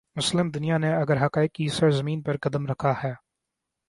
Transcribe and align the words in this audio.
مسلم 0.15 0.49
دنیا 0.49 0.77
نے 0.77 0.93
اگر 0.95 1.25
حقائق 1.25 1.51
کی 1.51 1.67
سرزمین 1.67 2.21
پر 2.21 2.37
قدم 2.37 2.65
رکھا 2.67 2.93
ہے۔ 3.03 3.13